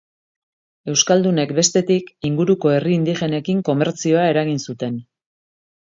[0.93, 4.99] Euskaldunek, bestetik, inguruko herri-indigenekin komertzioa eragin zuten.